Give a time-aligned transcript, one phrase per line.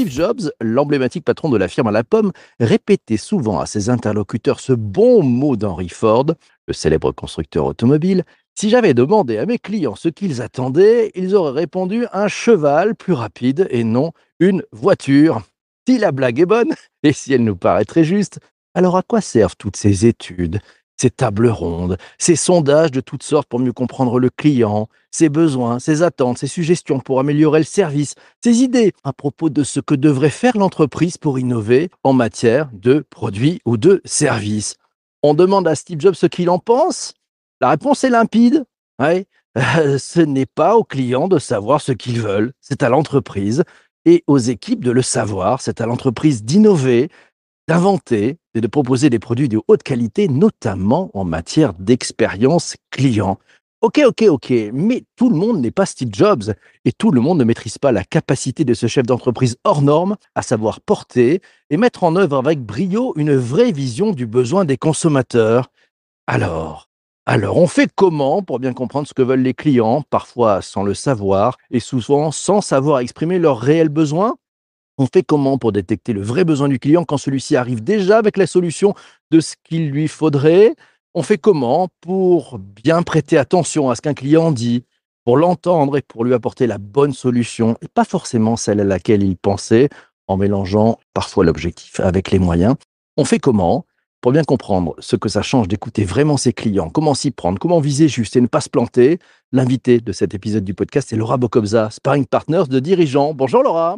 [0.00, 4.58] Steve Jobs, l'emblématique patron de la firme à la pomme, répétait souvent à ses interlocuteurs
[4.58, 6.24] ce bon mot d'Henry Ford,
[6.66, 8.24] le célèbre constructeur automobile.
[8.54, 13.12] Si j'avais demandé à mes clients ce qu'ils attendaient, ils auraient répondu un cheval plus
[13.12, 15.42] rapide et non une voiture.
[15.90, 16.72] Si la blague est bonne,
[17.02, 18.38] et si elle nous paraît très juste,
[18.74, 20.60] alors à quoi servent toutes ces études,
[20.96, 25.80] ces tables rondes, ces sondages de toutes sortes pour mieux comprendre le client, ses besoins,
[25.80, 29.96] ses attentes, ses suggestions pour améliorer le service, ses idées à propos de ce que
[29.96, 34.76] devrait faire l'entreprise pour innover en matière de produits ou de services?
[35.24, 37.14] On demande à Steve Jobs ce qu'il en pense?
[37.60, 38.64] La réponse est limpide.
[39.56, 43.64] Ce n'est pas aux clients de savoir ce qu'ils veulent, c'est à l'entreprise
[44.04, 45.60] et aux équipes de le savoir.
[45.60, 47.10] C'est à l'entreprise d'innover,
[47.68, 53.38] d'inventer et de proposer des produits de haute qualité, notamment en matière d'expérience client.
[53.82, 56.52] Ok, ok, ok, mais tout le monde n'est pas Steve Jobs
[56.84, 60.16] et tout le monde ne maîtrise pas la capacité de ce chef d'entreprise hors norme
[60.34, 64.76] à savoir porter et mettre en œuvre avec brio une vraie vision du besoin des
[64.76, 65.70] consommateurs.
[66.26, 66.89] Alors,
[67.30, 70.94] alors, on fait comment pour bien comprendre ce que veulent les clients, parfois sans le
[70.94, 74.34] savoir et souvent sans savoir exprimer leurs réels besoins?
[74.98, 78.36] On fait comment pour détecter le vrai besoin du client quand celui-ci arrive déjà avec
[78.36, 78.94] la solution
[79.30, 80.74] de ce qu'il lui faudrait?
[81.14, 84.84] On fait comment pour bien prêter attention à ce qu'un client dit,
[85.24, 89.22] pour l'entendre et pour lui apporter la bonne solution, et pas forcément celle à laquelle
[89.22, 89.88] il pensait,
[90.26, 92.74] en mélangeant parfois l'objectif avec les moyens?
[93.16, 93.86] On fait comment
[94.20, 97.80] pour bien comprendre ce que ça change d'écouter vraiment ses clients, comment s'y prendre, comment
[97.80, 99.18] viser juste et ne pas se planter,
[99.52, 103.32] l'invité de cet épisode du podcast est Laura Bokobza, sparring partners de dirigeants.
[103.32, 103.96] Bonjour Laura.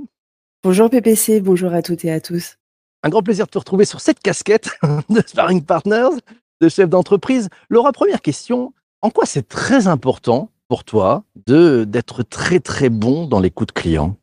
[0.62, 2.56] Bonjour PPC, bonjour à toutes et à tous.
[3.02, 4.70] Un grand plaisir de te retrouver sur cette casquette
[5.10, 6.16] de sparring partners,
[6.60, 7.48] de chef d'entreprise.
[7.68, 13.26] Laura, première question, en quoi c'est très important pour toi de d'être très très bon
[13.26, 14.16] dans l'écoute client?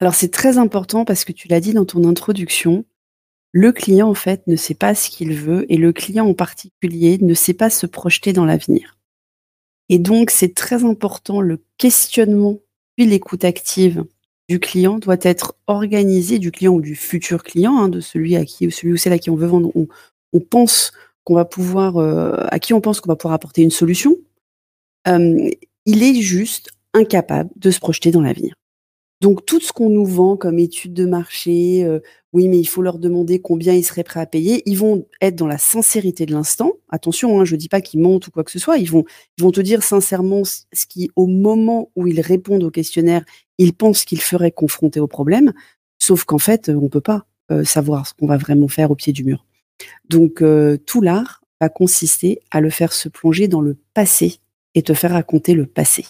[0.00, 2.84] Alors c'est très important parce que tu l'as dit dans ton introduction,
[3.52, 7.18] le client, en fait, ne sait pas ce qu'il veut et le client en particulier
[7.20, 8.98] ne sait pas se projeter dans l'avenir.
[9.88, 12.58] Et donc, c'est très important, le questionnement
[12.98, 14.04] puis l'écoute active
[14.48, 18.44] du client doit être organisé, du client ou du futur client, hein, de celui à
[18.44, 19.70] qui celui ou celle à qui on veut vendre.
[20.32, 20.90] On, pense
[21.22, 24.16] qu'on va pouvoir, euh, à qui on pense qu'on va pouvoir apporter une solution.
[25.06, 25.48] Euh,
[25.86, 28.54] il est juste incapable de se projeter dans l'avenir.
[29.20, 32.00] Donc tout ce qu'on nous vend comme étude de marché, euh,
[32.34, 34.62] oui, mais il faut leur demander combien ils seraient prêts à payer.
[34.66, 36.72] Ils vont être dans la sincérité de l'instant.
[36.90, 38.76] Attention, hein, je ne dis pas qu'ils mentent ou quoi que ce soit.
[38.76, 39.04] Ils vont,
[39.38, 43.24] ils vont te dire sincèrement ce qui, au moment où ils répondent au questionnaire,
[43.56, 45.54] ils pensent qu'ils feraient confronter au problème.
[45.98, 48.94] Sauf qu'en fait, on ne peut pas euh, savoir ce qu'on va vraiment faire au
[48.94, 49.46] pied du mur.
[50.10, 54.40] Donc euh, tout l'art va consister à le faire se plonger dans le passé
[54.74, 56.04] et te faire raconter le passé.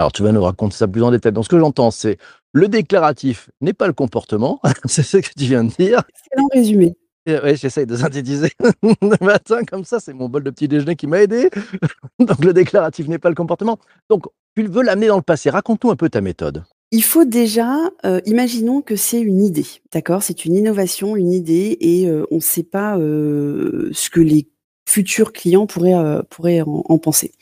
[0.00, 1.32] Alors, tu vas nous raconter ça plus en détail.
[1.32, 2.16] Donc, ce que j'entends, c'est
[2.52, 4.60] le déclaratif n'est pas le comportement.
[4.86, 6.02] c'est ce que tu viens de dire.
[6.08, 6.94] Excellent résumé.
[7.26, 8.50] Oui, j'essaye de synthétiser
[8.82, 10.00] le matin comme ça.
[10.00, 11.50] C'est mon bol de petit déjeuner qui m'a aidé.
[12.18, 13.78] Donc, le déclaratif n'est pas le comportement.
[14.08, 14.24] Donc,
[14.56, 15.50] tu veux l'amener dans le passé.
[15.50, 16.64] Raconte-nous un peu ta méthode.
[16.92, 20.24] Il faut déjà, euh, imaginons que c'est une idée, d'accord?
[20.24, 24.48] C'est une innovation, une idée, et euh, on ne sait pas euh, ce que les
[24.88, 27.32] futurs clients pourraient, pourraient en, en penser.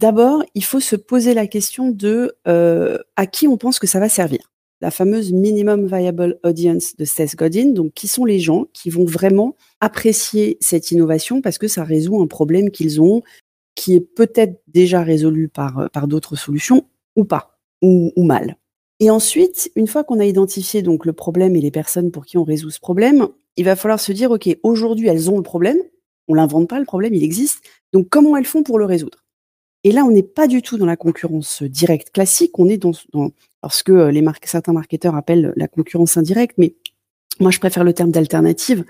[0.00, 4.00] D'abord, il faut se poser la question de euh, à qui on pense que ça
[4.00, 4.50] va servir.
[4.80, 7.72] La fameuse minimum viable audience de Seth Godin.
[7.72, 12.18] Donc, qui sont les gens qui vont vraiment apprécier cette innovation parce que ça résout
[12.18, 13.20] un problème qu'ils ont,
[13.74, 18.56] qui est peut-être déjà résolu par, par d'autres solutions ou pas, ou, ou mal.
[19.00, 22.38] Et ensuite, une fois qu'on a identifié donc le problème et les personnes pour qui
[22.38, 23.28] on résout ce problème,
[23.58, 25.76] il va falloir se dire, OK, aujourd'hui, elles ont le problème.
[26.26, 27.60] On l'invente pas, le problème, il existe.
[27.92, 29.18] Donc, comment elles font pour le résoudre?
[29.84, 32.92] Et là, on n'est pas du tout dans la concurrence directe classique, on est dans,
[33.60, 36.74] parce que marques, certains marketeurs appellent la concurrence indirecte, mais
[37.38, 38.84] moi je préfère le terme d'alternative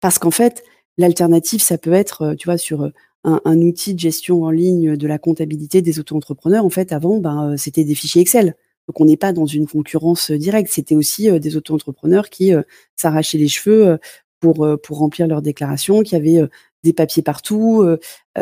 [0.00, 0.62] parce qu'en fait,
[0.96, 2.84] l'alternative, ça peut être, tu vois, sur
[3.24, 6.64] un, un, outil de gestion en ligne de la comptabilité des auto-entrepreneurs.
[6.64, 8.54] En fait, avant, ben, c'était des fichiers Excel.
[8.86, 10.70] Donc, on n'est pas dans une concurrence directe.
[10.72, 12.52] C'était aussi des auto-entrepreneurs qui
[12.96, 13.98] s'arrachaient les cheveux
[14.40, 16.42] pour, pour remplir leurs déclarations, qui avaient
[16.84, 17.84] des papiers partout.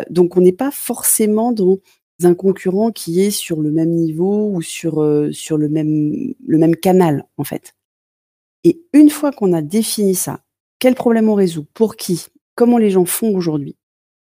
[0.09, 1.79] donc on n'est pas forcément dans
[2.23, 6.75] un concurrent qui est sur le même niveau ou sur, sur le, même, le même
[6.75, 7.73] canal, en fait.
[8.63, 10.41] Et une fois qu'on a défini ça,
[10.79, 12.25] quel problème on résout, pour qui,
[12.55, 13.75] comment les gens font aujourd'hui,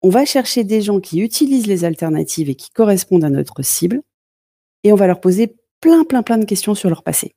[0.02, 4.02] on va chercher des gens qui utilisent les alternatives et qui correspondent à notre cible,
[4.84, 7.34] et on va leur poser plein, plein, plein de questions sur leur passé.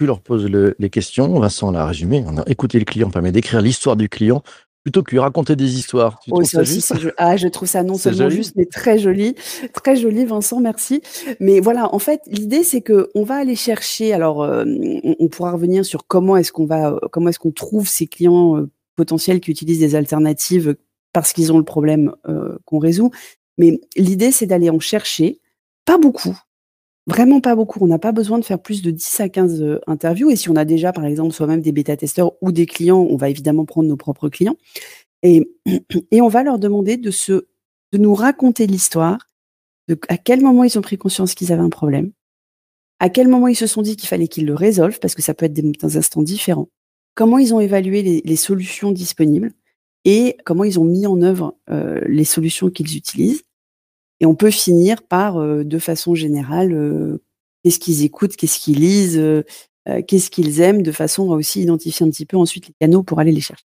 [0.00, 1.38] tu leur poses le- les questions.
[1.40, 2.22] Vincent l'a résumé.
[2.26, 4.42] On a écouté le client permet d'écrire l'histoire du client
[4.84, 6.18] plutôt que lui raconter des histoires.
[6.20, 8.24] Tu Oh, trouves ça ça aussi, juste c'est jo- Ah, je trouve ça non seulement
[8.30, 8.36] joli.
[8.36, 9.34] juste, mais très joli.
[9.74, 11.02] Très joli, Vincent, merci.
[11.40, 14.12] Mais voilà, en fait, l'idée, c'est que on va aller chercher.
[14.14, 14.64] Alors, euh,
[15.04, 18.06] on, on pourra revenir sur comment est-ce qu'on va, euh, comment est-ce qu'on trouve ces
[18.06, 20.76] clients euh, potentiels qui utilisent des alternatives
[21.12, 23.10] parce qu'ils ont le problème euh, qu'on résout.
[23.58, 25.40] Mais l'idée, c'est d'aller en chercher,
[25.84, 26.36] pas beaucoup.
[27.08, 27.78] Vraiment pas beaucoup.
[27.82, 30.28] On n'a pas besoin de faire plus de 10 à 15 euh, interviews.
[30.28, 33.30] Et si on a déjà, par exemple, soi-même des bêta-testeurs ou des clients, on va
[33.30, 34.56] évidemment prendre nos propres clients.
[35.22, 35.50] Et,
[36.10, 37.46] et on va leur demander de, se,
[37.92, 39.26] de nous raconter l'histoire,
[39.88, 42.12] de à quel moment ils ont pris conscience qu'ils avaient un problème,
[43.00, 45.32] à quel moment ils se sont dit qu'il fallait qu'ils le résolvent, parce que ça
[45.32, 46.68] peut être des, dans un instant différents,
[47.14, 49.52] comment ils ont évalué les, les solutions disponibles
[50.04, 53.44] et comment ils ont mis en œuvre euh, les solutions qu'ils utilisent.
[54.20, 57.22] Et on peut finir par, euh, de façon générale, euh,
[57.62, 59.42] qu'est-ce qu'ils écoutent, qu'est-ce qu'ils lisent, euh,
[60.06, 63.20] qu'est-ce qu'ils aiment, de façon à aussi identifier un petit peu ensuite les canaux pour
[63.20, 63.64] aller les chercher.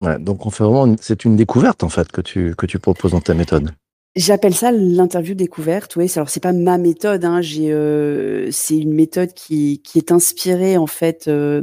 [0.00, 3.12] Ouais, donc on fait vraiment, c'est une découverte en fait que tu que tu proposes
[3.12, 3.72] dans ta méthode.
[4.16, 5.94] J'appelle ça l'interview découverte.
[5.94, 7.24] Oui, alors c'est pas ma méthode.
[7.24, 11.60] Hein, j'ai, euh, c'est une méthode qui, qui est inspirée en fait euh,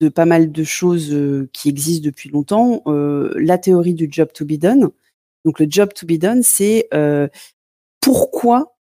[0.00, 2.82] de pas mal de choses euh, qui existent depuis longtemps.
[2.86, 4.90] La théorie du job to be done.
[5.44, 7.28] Donc le job to be done, c'est euh,
[8.00, 8.76] pourquoi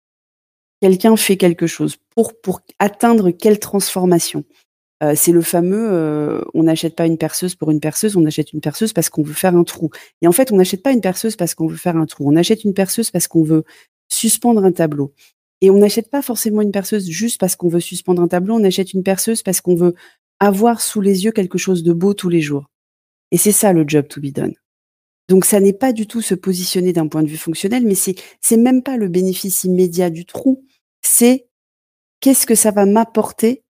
[0.80, 4.44] quelqu'un fait quelque chose, pour pour atteindre quelle transformation?
[5.02, 8.52] Euh, c'est le fameux euh, on n'achète pas une perceuse pour une perceuse, on achète
[8.52, 9.90] une perceuse parce qu'on veut faire un trou.
[10.22, 12.30] Et en fait, on n'achète pas une perceuse parce qu'on veut faire un trou.
[12.30, 13.64] On achète une perceuse parce qu'on veut
[14.08, 15.12] suspendre un tableau.
[15.60, 18.54] Et on n'achète pas forcément une perceuse juste parce qu'on veut suspendre un tableau.
[18.54, 19.94] On achète une perceuse parce qu'on veut
[20.40, 22.70] avoir sous les yeux quelque chose de beau tous les jours.
[23.30, 24.54] Et c'est ça le job to be done.
[25.28, 28.14] Donc ça n'est pas du tout se positionner d'un point de vue fonctionnel, mais c'est
[28.40, 30.64] c'est même pas le bénéfice immédiat du trou.
[31.02, 31.46] C'est
[32.20, 33.62] qu'est-ce que ça va m'apporter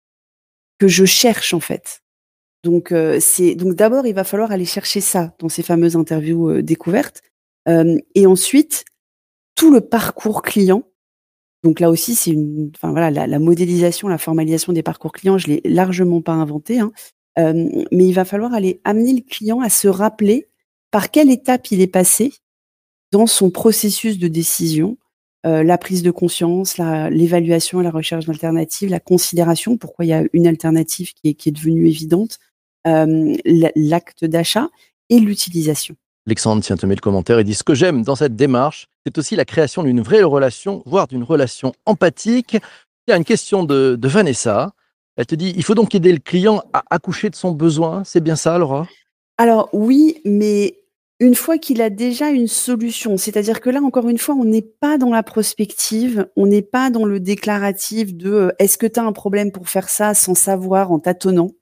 [0.78, 2.02] que je cherche en fait.
[2.64, 6.50] Donc euh, c'est donc d'abord il va falloir aller chercher ça dans ces fameuses interviews
[6.50, 7.22] euh, découvertes
[7.69, 8.84] Euh, et ensuite
[9.55, 10.82] tout le parcours client.
[11.62, 12.37] Donc là aussi c'est
[12.75, 16.93] enfin voilà la, modélisation, la formalisation des parcours clients, je l'ai largement pas inventé hein.
[17.38, 20.48] Mais il va falloir aller amener le client à se rappeler
[20.93, 22.33] par quelle étape il est passé
[23.11, 24.97] dans son processus de décision
[25.44, 30.09] euh, la prise de conscience, la- l'évaluation et la recherche d'alternatives, la considération, pourquoi il
[30.09, 32.39] y a une alternative qui est, qui est devenue évidente,
[32.87, 34.69] euh, la- l'acte d'achat
[35.11, 35.97] et l'utilisation.
[36.29, 39.44] Alexandre tient le commentaire et dit ce que j'aime dans cette démarche, c'est aussi la
[39.44, 42.55] création d'une vraie relation, voire d'une relation empathique.
[43.09, 44.73] Il y a une question de, de Vanessa.
[45.17, 48.05] Elle te dit il faut donc aider le client à accoucher de son besoin.
[48.05, 48.87] C'est bien ça, Laura?
[49.39, 50.77] Alors oui, mais
[51.22, 54.60] une fois qu'il a déjà une solution, c'est-à-dire que là, encore une fois, on n'est
[54.80, 58.98] pas dans la prospective, on n'est pas dans le déclaratif de euh, est-ce que tu
[58.98, 61.52] as un problème pour faire ça sans savoir, en tâtonnant.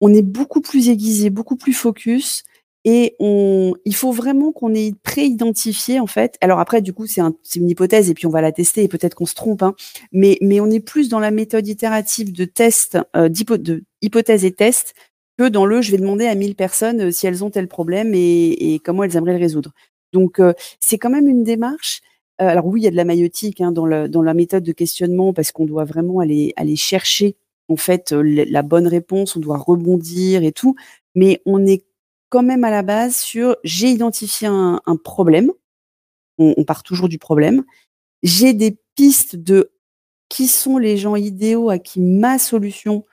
[0.00, 2.42] On est beaucoup plus aiguisé, beaucoup plus focus.
[2.84, 6.36] Et on, il faut vraiment qu'on ait pré-identifié en fait.
[6.40, 8.88] Alors après, du coup, c'est un, une hypothèse et puis on va la tester et
[8.88, 9.62] peut-être qu'on se trompe.
[9.62, 9.74] Hein.
[10.12, 14.46] Mais, mais on est plus dans la méthode itérative de test, euh, d'hypo- de hypothèse
[14.46, 14.94] et test
[15.48, 18.80] dans le je vais demander à 1000 personnes euh, si elles ont tel problème et,
[18.84, 19.72] comment elles aimeraient le résoudre.
[20.12, 22.00] Donc euh, c'est quand même une démarche.
[22.40, 25.32] Euh, alors oui, il y a de la maïotique hein, dans, la méthode de questionnement
[25.32, 27.36] parce qu'on doit vraiment aller, chercher
[27.68, 30.74] en fait la bonne réponse, on doit rebondir et tout,
[31.14, 31.84] mais on est
[32.28, 35.52] quand même à la base sur j'ai identifié un, un problème,
[36.38, 37.64] on, on part toujours du problème,
[38.22, 39.70] j'ai des pistes de
[40.28, 43.04] qui sont les gens idéaux à qui ma solution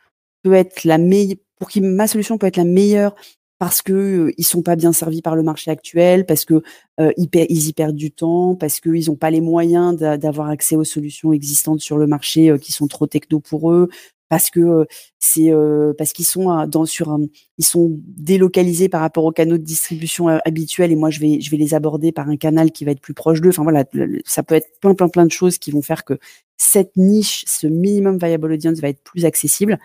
[0.43, 3.15] peut être la meilleure, pour qui ma solution peut être la meilleure
[3.59, 6.61] parce que euh, ils sont pas bien servis par le marché actuel, parce que
[6.99, 10.75] euh, ils, y perdent du temps, parce qu'ils n'ont pas les moyens d'a- d'avoir accès
[10.75, 13.89] aux solutions existantes sur le marché euh, qui sont trop techno pour eux,
[14.29, 14.85] parce que
[15.19, 15.51] c'est
[15.97, 17.17] parce qu'ils sont dans sur
[17.57, 21.49] ils sont délocalisés par rapport aux canaux de distribution habituels et moi je vais je
[21.49, 23.49] vais les aborder par un canal qui va être plus proche d'eux.
[23.49, 23.85] Enfin voilà,
[24.25, 26.19] ça peut être plein plein plein de choses qui vont faire que
[26.57, 29.79] cette niche, ce minimum viable audience va être plus accessible.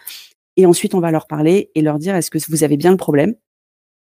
[0.56, 2.96] Et ensuite, on va leur parler et leur dire est-ce que vous avez bien le
[2.96, 3.34] problème?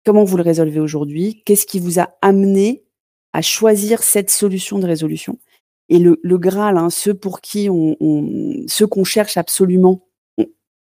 [0.06, 1.44] Comment vous le résolvez aujourd'hui?
[1.46, 2.84] Qu'est-ce qui vous a amené
[3.34, 5.38] à choisir cette solution de résolution?
[5.90, 7.96] Et le, Graal, hein, ceux pour qui on,
[8.68, 10.08] ceux qu'on cherche absolument,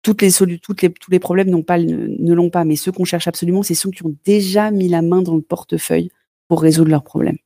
[0.03, 3.05] toutes les toutes les, tous les problèmes n'ont pas, ne l'ont pas, mais ceux qu'on
[3.05, 6.11] cherche absolument, c'est ceux qui ont déjà mis la main dans le portefeuille
[6.49, 7.39] pour résoudre leurs problèmes.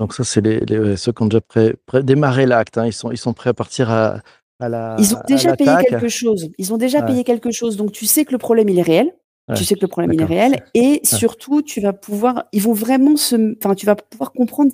[0.00, 2.78] Donc ça, c'est les, ceux qui ont déjà pré- démarré l'acte.
[2.78, 2.86] hein.
[2.86, 4.20] Ils, sont, ils sont prêts à partir à,
[4.60, 6.48] à la Ils ont déjà payé quelque chose.
[6.58, 7.06] Ils ont déjà Ouais.
[7.06, 7.76] payé quelque chose.
[7.76, 9.12] Donc tu sais que le problème il est réel.
[9.48, 10.62] Ouais, Tu sais que le problème il est réel.
[10.74, 14.72] Et surtout, tu vas pouvoir, ils vont vraiment se, enfin, tu vas pouvoir comprendre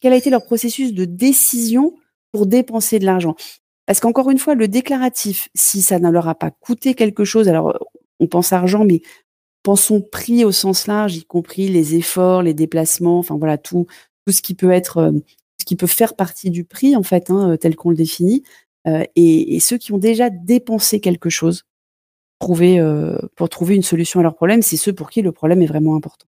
[0.00, 1.94] quel a été leur processus de décision
[2.32, 3.34] pour dépenser de l'argent.
[3.86, 7.48] Parce qu'encore une fois, le déclaratif, si ça ne leur a pas coûté quelque chose,
[7.48, 7.76] alors
[8.20, 9.02] on pense argent, mais
[9.64, 13.86] pensons prix au sens large, y compris les efforts, les déplacements, enfin voilà, tout,
[14.24, 15.12] tout ce qui peut être, euh,
[15.60, 18.44] ce qui peut faire partie du prix, en fait, hein, tel qu'on le définit.
[18.88, 21.64] Euh, et, et ceux qui ont déjà dépensé quelque chose
[22.40, 25.62] trouver, euh, pour trouver une solution à leur problème, c'est ceux pour qui le problème
[25.62, 26.26] est vraiment important.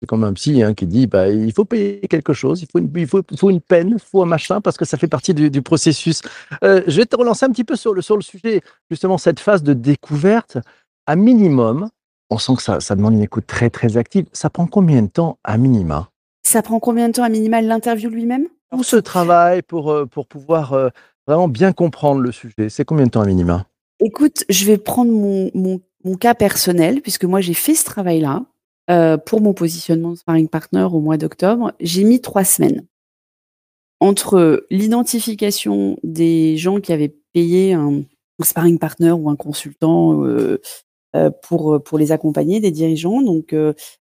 [0.00, 2.78] C'est comme un psy hein, qui dit bah, il faut payer quelque chose, il faut
[2.78, 5.06] une, il faut, il faut une peine, il faut un machin, parce que ça fait
[5.06, 6.22] partie du, du processus.
[6.64, 9.38] Euh, je vais te relancer un petit peu sur le, sur le sujet, justement, cette
[9.38, 10.58] phase de découverte.
[11.06, 11.90] À minimum,
[12.30, 14.24] on sent que ça, ça demande une écoute très, très active.
[14.32, 16.08] Ça prend combien de temps à minima?
[16.42, 18.48] Ça prend combien de temps à minima l'interview lui-même?
[18.72, 20.90] Tout ce travail pour, pour pouvoir
[21.26, 23.66] vraiment bien comprendre le sujet, c'est combien de temps à minima
[24.04, 28.44] Écoute, je vais prendre mon, mon, cas personnel, puisque moi j'ai fait ce travail-là
[28.90, 31.72] euh, pour mon positionnement de sparring partner au mois d'octobre.
[31.78, 32.84] J'ai mis trois semaines
[34.00, 38.02] entre l'identification des gens qui avaient payé un
[38.42, 40.60] sparring partner ou un consultant euh,
[41.14, 43.54] euh, pour, pour les accompagner, des dirigeants, donc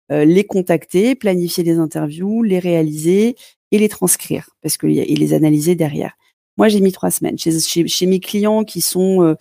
[0.10, 3.36] les contacter, planifier des interviews, les réaliser
[3.72, 6.14] et les transcrire, parce que, et les analyser derrière.
[6.58, 7.38] Moi, j'ai mis trois semaines.
[7.38, 9.36] Chez, chez, chez mes clients qui sont euh,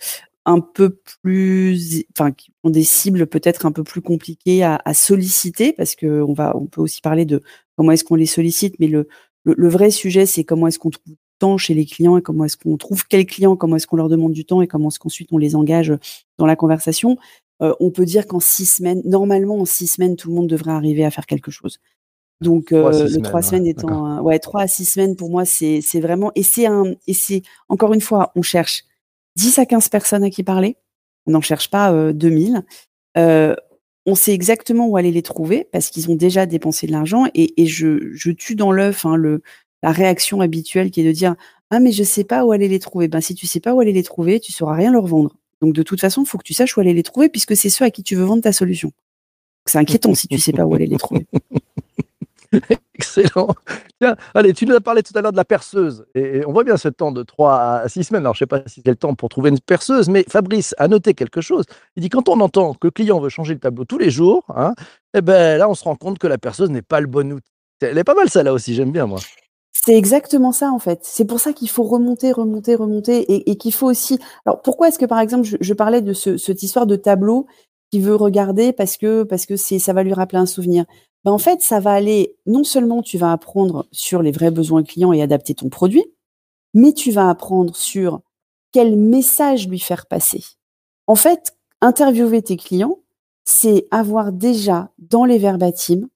[0.45, 4.93] un peu plus, enfin, qui ont des cibles peut-être un peu plus compliquées à, à
[4.93, 7.41] solliciter, parce que on va, on peut aussi parler de
[7.75, 9.07] comment est-ce qu'on les sollicite, mais le,
[9.43, 12.21] le, le vrai sujet, c'est comment est-ce qu'on trouve du temps chez les clients et
[12.21, 14.89] comment est-ce qu'on trouve quels clients, comment est-ce qu'on leur demande du temps et comment
[14.89, 15.93] est-ce qu'ensuite on les engage
[16.37, 17.17] dans la conversation.
[17.61, 20.71] Euh, on peut dire qu'en six semaines, normalement en six semaines, tout le monde devrait
[20.71, 21.79] arriver à faire quelque chose.
[22.41, 24.85] Donc Trois euh, six le trois semaines, semaines ouais, étant un- ouais trois à six
[24.85, 28.41] semaines pour moi c'est c'est vraiment et c'est un et c'est encore une fois on
[28.43, 28.83] cherche
[29.35, 30.77] 10 à 15 personnes à qui parler.
[31.27, 32.63] On n'en cherche pas euh, 2000
[33.17, 33.55] Euh,
[34.05, 37.61] on sait exactement où aller les trouver parce qu'ils ont déjà dépensé de l'argent et,
[37.61, 39.41] et je, je tue dans l'œuf hein, le
[39.83, 41.35] la réaction habituelle qui est de dire
[41.71, 43.07] ah mais je sais pas où aller les trouver.
[43.07, 45.73] Ben si tu sais pas où aller les trouver tu sauras rien leur vendre donc
[45.73, 47.83] de toute façon il faut que tu saches où aller les trouver puisque c'est ceux
[47.85, 48.91] à qui tu veux vendre ta solution.
[49.65, 51.25] C'est inquiétant si tu sais pas où aller les trouver
[52.95, 53.49] Excellent.
[54.01, 56.05] Tiens, allez, tu nous as parlé tout à l'heure de la perceuse.
[56.15, 58.23] Et on voit bien ce temps de 3 à 6 semaines.
[58.23, 60.75] Alors, je ne sais pas si c'est le temps pour trouver une perceuse, mais Fabrice
[60.77, 61.65] a noté quelque chose.
[61.95, 64.43] Il dit quand on entend que le client veut changer le tableau tous les jours,
[64.55, 64.73] hein,
[65.13, 67.51] eh ben, là, on se rend compte que la perceuse n'est pas le bon outil.
[67.81, 68.73] Elle est pas mal, celle-là aussi.
[68.73, 69.19] J'aime bien, moi.
[69.85, 70.99] C'est exactement ça en fait.
[71.03, 74.19] C'est pour ça qu'il faut remonter, remonter, remonter et, qu'il faut aussi.
[74.45, 77.47] Alors pourquoi est-ce que par exemple je, parlais de ce, cette histoire de tableau
[77.89, 80.83] qui veut regarder parce que parce que ça va lui rappeler un souvenir?
[81.25, 84.83] Ben en fait ça va aller non seulement tu vas apprendre sur les vrais besoins
[84.83, 86.05] clients et adapter ton produit,
[86.73, 88.21] mais tu vas apprendre sur
[88.71, 90.43] quel message lui faire passer.
[91.07, 92.99] En fait, interviewer tes clients,
[93.45, 96.07] c'est avoir déjà dans les verbatims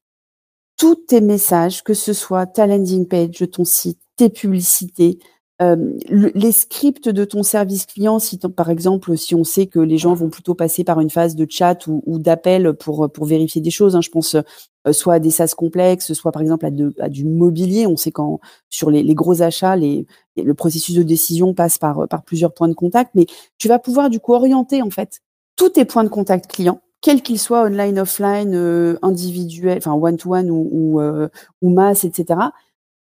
[0.78, 5.20] tous tes messages, que ce soit ta landing page ton site, tes publicités,
[5.62, 5.76] euh,
[6.10, 9.98] le- les scripts de ton service client, si par exemple, si on sait que les
[9.98, 13.70] gens vont plutôt passer par une phase de chat ou, d'appel pour, pour vérifier des
[13.70, 16.68] choses, hein, je pense euh, soit à des SaaS complexes, soit par exemple
[17.00, 17.86] à, du mobilier.
[17.86, 18.40] On sait quand
[18.70, 23.12] sur les, gros achats, le processus de décision passe par, par plusieurs points de contact,
[23.14, 23.28] mais
[23.58, 25.22] tu vas pouvoir du coup orienter en fait
[25.56, 30.50] tous tes points de contact clients, quels qu'ils soient online, offline, euh, individuels, enfin one-to-one
[30.50, 31.28] ou, ou, euh,
[31.62, 32.40] ou masse, etc.,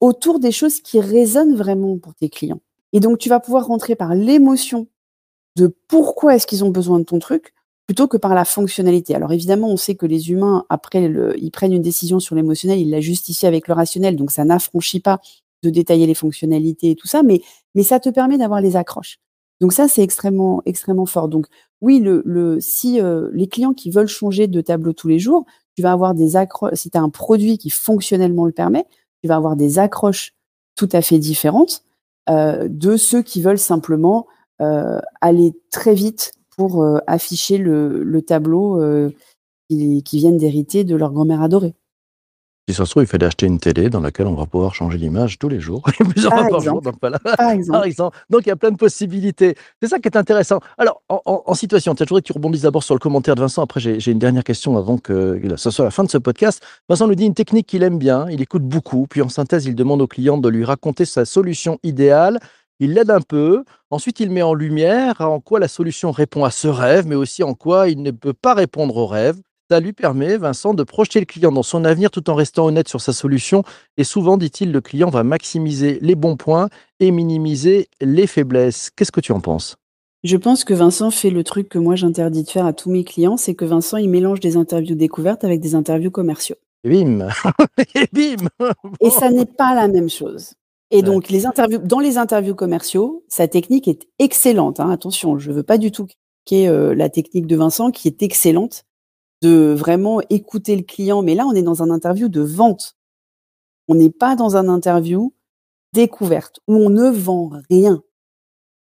[0.02, 2.62] autour des choses qui résonnent vraiment pour tes clients.
[2.94, 4.88] Et donc, tu vas pouvoir rentrer par l'émotion
[5.56, 7.54] de pourquoi est-ce qu'ils ont besoin de ton truc
[7.86, 9.14] plutôt que par la fonctionnalité.
[9.16, 12.90] Alors évidemment, on sait que les humains, après, ils prennent une décision sur l'émotionnel, ils
[12.90, 15.20] la justifient avec le rationnel, donc ça n'affranchit pas
[15.64, 17.42] de détailler les fonctionnalités et tout ça, mais,
[17.76, 19.20] mais ça te permet d'avoir les accroches.
[19.62, 21.30] Donc ça, c'est extrêmement, extrêmement fort.
[21.30, 21.48] Donc
[21.82, 25.82] oui, le, si euh, les clients qui veulent changer de tableau tous les jours, tu
[25.82, 28.86] vas avoir des accroches, si tu as un produit qui fonctionnellement le permet,
[29.26, 30.34] tu vas avoir des accroches
[30.76, 31.84] tout à fait différentes
[32.30, 34.28] euh, de ceux qui veulent simplement
[34.62, 38.80] euh, aller très vite pour euh, afficher le, le tableau
[39.68, 41.74] qu'ils qui viennent d'hériter de leur grand-mère adorée.
[42.68, 44.98] Si ça se trouve, il fallait acheter une télé dans laquelle on va pouvoir changer
[44.98, 46.80] l'image tous les jours, plusieurs Par fois par jour.
[46.80, 46.84] exemple.
[46.86, 47.20] Donc voilà.
[47.20, 47.78] Par exemple.
[47.78, 48.18] Par exemple.
[48.32, 49.56] Donc il y a plein de possibilités.
[49.80, 50.60] C'est ça qui est intéressant.
[50.80, 53.42] Alors, en, en- en situation, je voudrais que tu rebondisses d'abord sur le commentaire de
[53.42, 53.62] Vincent.
[53.62, 56.64] Après, j'ai j'ai une dernière question avant que ce soit la fin de ce podcast.
[56.90, 59.76] Vincent nous dit une technique qu'il aime bien, il écoute beaucoup, puis en synthèse, il
[59.76, 62.40] demande au client de lui raconter sa solution idéale.
[62.80, 63.64] Il l'aide un peu.
[63.92, 67.44] Ensuite, il met en lumière en quoi la solution répond à ce rêve, mais aussi
[67.44, 69.38] en quoi il ne peut pas répondre au rêve.
[69.72, 72.88] Ça lui permet, Vincent, de projeter le client dans son avenir tout en restant honnête
[72.88, 73.64] sur sa solution.
[73.98, 76.70] Et souvent, dit-il, le client va maximiser les bons points
[77.00, 78.92] et minimiser les faiblesses.
[78.96, 79.76] Qu'est-ce que tu en penses?
[80.24, 83.04] Je pense que Vincent fait le truc que moi j'interdis de faire à tous mes
[83.04, 86.56] clients, c'est que Vincent il mélange des interviews découvertes avec des interviews commerciaux.
[86.84, 87.28] Et bim
[87.96, 88.48] Et bim
[89.02, 90.54] Et ça n'est pas la même chose.
[90.92, 91.02] Et Ouais.
[91.04, 94.80] donc, les interviews, dans les interviews commerciaux, sa technique est excellente.
[94.80, 94.90] hein.
[94.92, 96.06] Attention, je veux pas du tout
[96.46, 98.84] critiquer euh, la technique de Vincent, qui est excellente,
[99.46, 101.22] de vraiment écouter le client.
[101.22, 102.98] Mais là, on est dans un interview de vente.
[103.88, 105.34] On n'est pas dans un interview
[105.94, 108.02] découverte, où on ne vend rien.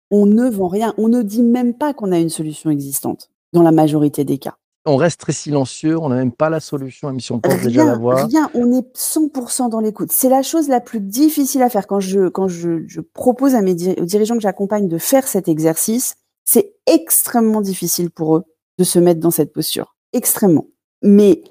[0.09, 0.93] On ne vend rien.
[0.97, 4.57] On ne dit même pas qu'on a une solution existante, dans la majorité des cas.
[4.85, 7.95] On reste très silencieux, on n'a même pas la solution, même si on pense déjà
[7.95, 10.11] rien, on est 100% dans l'écoute.
[10.11, 13.61] C'est la chose la plus difficile à faire quand je, quand je, je propose à
[13.61, 16.15] mes aux dirigeants que j'accompagne de faire cet exercice.
[16.43, 18.43] C'est extrêmement difficile pour eux
[18.77, 19.92] de se mettre dans cette posture.
[20.13, 20.67] Extrêmement.
[21.01, 21.43] Mais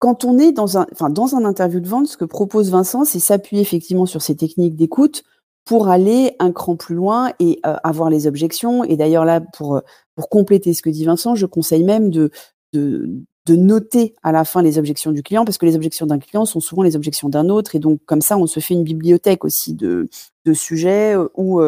[0.00, 3.04] quand on est dans un, enfin, dans un interview de vente, ce que propose Vincent,
[3.04, 5.22] c'est s'appuyer effectivement sur ces techniques d'écoute
[5.64, 8.82] pour aller un cran plus loin et euh, avoir les objections.
[8.82, 9.80] Et d'ailleurs là, pour, euh,
[10.16, 12.30] pour compléter ce que dit Vincent, je conseille même de,
[12.72, 16.44] de, noter à la fin les objections du client, parce que les objections d'un client
[16.44, 19.44] sont souvent les objections d'un autre, et donc comme ça, on se fait une bibliothèque
[19.44, 20.08] aussi de,
[20.44, 21.60] de sujets euh, ou,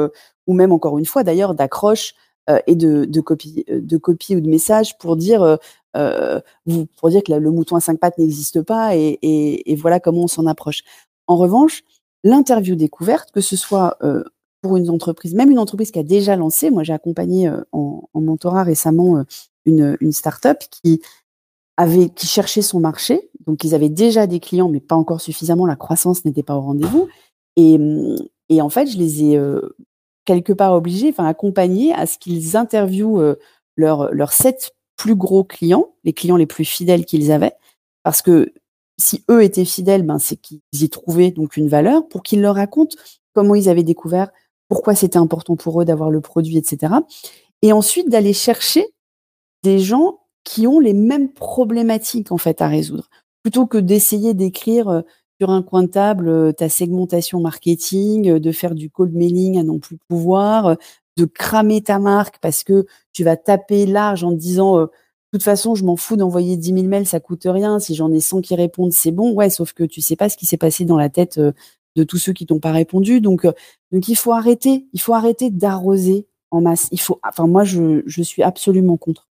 [0.46, 2.14] ou même encore une fois d'ailleurs d'accroches
[2.66, 5.58] et de, de copies de ou de messages pour dire
[5.94, 10.28] vous- pour dire que le mouton à cinq pattes n'existe pas et, voilà comment on
[10.28, 10.82] s'en approche.
[11.26, 11.82] En revanche,
[12.24, 14.24] l'interview découverte, que ce soit euh,
[14.60, 18.08] pour une entreprise, même une entreprise qui a déjà lancé, moi j'ai accompagné euh, en,
[18.12, 19.22] en mentorat récemment euh,
[19.66, 21.00] une, une start-up qui
[21.76, 23.30] avait, qui cherchait son marché.
[23.46, 25.66] Donc, ils avaient déjà des clients, mais pas encore suffisamment.
[25.66, 27.08] La croissance n'était pas au rendez-vous.
[27.56, 27.78] Et,
[28.60, 29.74] en fait, je les ai euh,
[30.24, 33.34] quelque part obligés, enfin accompagnés à ce qu'ils interviewent euh,
[33.76, 37.54] leurs leurs sept plus gros clients, les clients les plus fidèles qu'ils avaient,
[38.04, 38.52] parce que
[38.98, 42.54] si eux étaient fidèles, ben c'est qu'ils y trouvaient donc une valeur pour qu'ils leur
[42.54, 42.96] racontent
[43.34, 44.30] comment ils avaient découvert,
[44.68, 46.94] pourquoi c'était important pour eux d'avoir le produit, etc.
[47.62, 48.86] Et ensuite d'aller chercher
[49.64, 53.08] des gens qui ont les mêmes problématiques en fait à résoudre,
[53.42, 55.00] plutôt que d'essayer d'écrire euh,
[55.40, 59.58] sur un coin de table euh, ta segmentation marketing, euh, de faire du cold mailing
[59.58, 60.76] à non plus pouvoir,
[61.16, 64.86] de cramer ta marque parce que tu vas taper large en te disant euh,
[65.32, 67.78] de toute façon, je m'en fous d'envoyer 10 000 mails, ça coûte rien.
[67.78, 69.32] Si j'en ai 100 qui répondent, c'est bon.
[69.32, 71.52] Ouais, sauf que tu sais pas ce qui s'est passé dans la tête euh,
[71.96, 73.22] de tous ceux qui t'ont pas répondu.
[73.22, 73.52] Donc, euh,
[73.92, 74.86] donc il faut arrêter.
[74.92, 76.88] Il faut arrêter d'arroser en masse.
[76.92, 77.18] Il faut.
[77.26, 79.30] Enfin, moi, je, je suis absolument contre.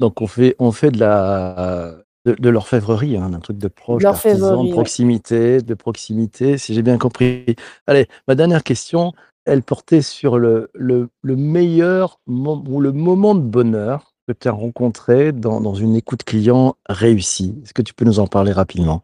[0.00, 4.02] Donc on fait, on fait de la de, de l'orfèvrerie, hein, un truc de proche,
[4.02, 4.70] ouais.
[4.72, 7.56] proximité, de proximité, si j'ai bien compris.
[7.86, 9.12] Allez, ma dernière question,
[9.46, 14.52] elle portait sur le, le, le meilleur ou le moment de bonheur que tu as
[14.52, 17.54] rencontré dans, dans une écoute client réussie.
[17.62, 19.02] Est-ce que tu peux nous en parler rapidement?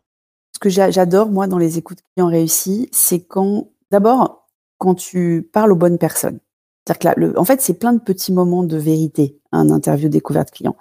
[0.54, 5.48] Ce que j'a- j'adore, moi, dans les écoutes clients réussies, c'est quand, d'abord, quand tu
[5.52, 6.40] parles aux bonnes personnes.
[6.86, 10.50] C'est-à-dire que là, en fait, c'est plein de petits moments de vérité, un interview découverte
[10.50, 10.76] client.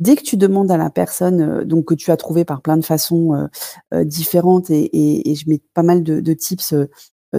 [0.00, 2.78] Dès que tu demandes à la personne, euh, donc que tu as trouvé par plein
[2.78, 3.46] de façons euh,
[3.92, 6.74] euh, différentes, et, et- je mets pas mal de, de tips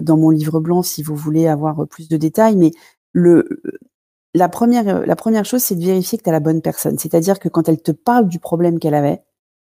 [0.02, 2.72] dans mon livre blanc si vous voulez avoir euh, plus de détails, mais
[3.14, 3.62] le,
[4.34, 6.98] la, première, euh, la première chose, c'est de vérifier que tu as la bonne personne.
[6.98, 9.24] C'est-à-dire que quand elle te parle du problème qu'elle avait,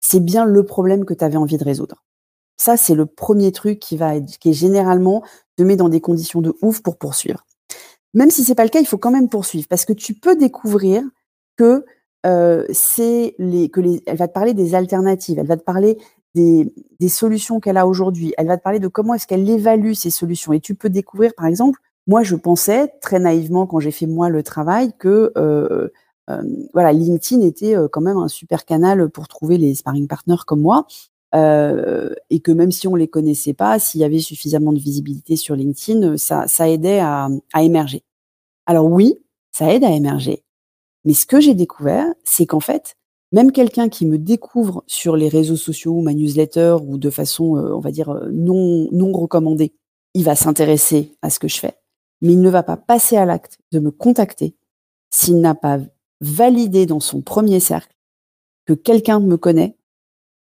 [0.00, 2.04] c'est bien le problème que tu avais envie de résoudre.
[2.56, 5.22] Ça, c'est le premier truc qui va qui est généralement
[5.56, 7.46] te met dans des conditions de ouf pour poursuivre.
[8.12, 10.37] Même si c'est pas le cas, il faut quand même poursuivre parce que tu peux
[10.37, 11.02] découvrir
[11.56, 11.85] que
[12.26, 15.96] euh, c'est les que les, elle va te parler des alternatives, elle va te parler
[16.35, 19.93] des, des solutions qu'elle a aujourd'hui, elle va te parler de comment est-ce qu'elle évalue
[19.93, 23.90] ces solutions et tu peux découvrir par exemple, moi je pensais très naïvement quand j'ai
[23.90, 25.88] fait moi le travail que euh,
[26.31, 30.43] euh, voilà LinkedIn était euh, quand même un super canal pour trouver les sparring partners
[30.47, 30.87] comme moi
[31.35, 35.37] euh, et que même si on les connaissait pas, s'il y avait suffisamment de visibilité
[35.37, 38.03] sur LinkedIn, ça, ça aidait à, à émerger.
[38.66, 39.16] Alors oui,
[39.53, 40.45] ça aide à émerger.
[41.05, 42.97] Mais ce que j'ai découvert, c'est qu'en fait,
[43.33, 47.75] même quelqu'un qui me découvre sur les réseaux sociaux ma newsletter ou de façon, euh,
[47.75, 49.73] on va dire, euh, non, non recommandée,
[50.14, 51.77] il va s'intéresser à ce que je fais.
[52.21, 54.57] Mais il ne va pas passer à l'acte de me contacter
[55.11, 55.79] s'il n'a pas
[56.21, 57.95] validé dans son premier cercle
[58.66, 59.77] que quelqu'un me connaît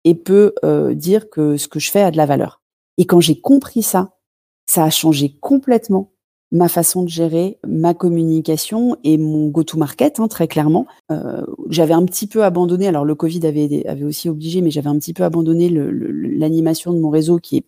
[0.05, 2.63] et peut euh, dire que ce que je fais a de la valeur.
[2.97, 4.17] Et quand j'ai compris ça,
[4.65, 6.13] ça a changé complètement
[6.53, 10.87] ma façon de gérer ma communication et mon go-to-market, hein, très clairement.
[11.11, 14.99] Euh, j'avais un petit peu abandonné, alors le Covid avait, aussi obligé, mais j'avais un
[14.99, 17.65] petit peu abandonné l'animation de mon réseau qui est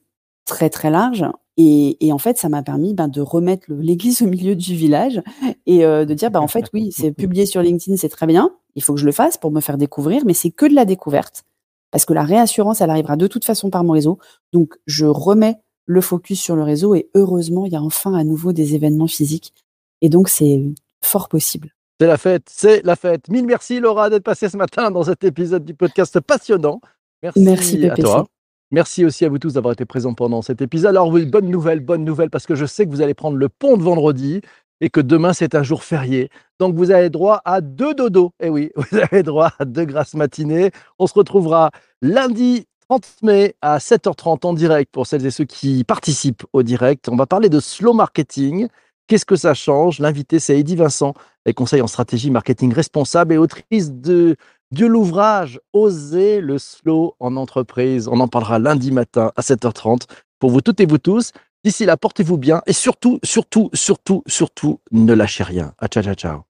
[0.47, 1.25] très très large.
[1.61, 5.21] Et, en fait, ça m'a permis ben, de remettre l'église au milieu du village
[5.67, 8.53] et euh, de dire, bah, en fait, oui, c'est publié sur LinkedIn, c'est très bien,
[8.77, 10.85] il faut que je le fasse pour me faire découvrir, mais c'est que de la
[10.85, 11.43] découverte.
[11.91, 14.19] Parce que la réassurance, elle arrivera de toute façon par mon réseau.
[14.53, 15.57] Donc, je remets
[15.89, 19.07] le focus sur le réseau et heureusement, il y a enfin à nouveau des événements
[19.07, 19.55] physiques.
[20.03, 20.63] Et donc, c'est
[21.03, 21.75] fort possible.
[21.99, 23.29] C'est la fête, c'est la fête.
[23.29, 26.81] Mille merci Laura d'être passée ce matin dans cet épisode du podcast passionnant.
[27.23, 28.27] Merci, Merci, à toi.
[28.71, 30.91] Merci aussi à vous tous d'avoir été présents pendant cet épisode.
[30.91, 33.49] Alors oui, bonne nouvelle, bonne nouvelle, parce que je sais que vous allez prendre le
[33.49, 34.43] pont de vendredi
[34.83, 36.29] et que demain c'est un jour férié.
[36.61, 38.33] Donc vous avez droit à deux dodos.
[38.41, 40.71] Eh oui, vous avez droit à deux grasses matinées.
[40.99, 41.71] On se retrouvera
[42.03, 47.09] lundi 30 mai à 7h30 en direct pour celles et ceux qui participent au direct.
[47.09, 48.69] On va parler de slow marketing.
[49.07, 49.99] Qu'est-ce que ça change?
[49.99, 54.37] L'invité, c'est Eddie Vincent, et conseil en stratégie marketing responsable et autrice de,
[54.71, 58.09] de l'ouvrage Oser le slow en entreprise.
[58.09, 60.03] On en parlera lundi matin à 7h30
[60.39, 61.33] pour vous toutes et vous tous.
[61.65, 65.75] D'ici là, portez-vous bien et surtout, surtout, surtout, surtout, ne lâchez rien.
[65.79, 66.48] À ciao, ciao, ciao.